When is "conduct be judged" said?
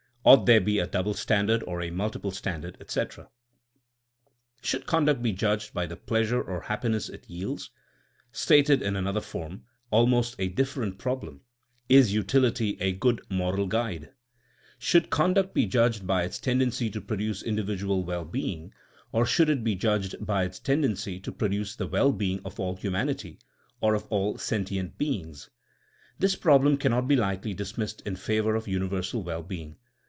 15.09-16.05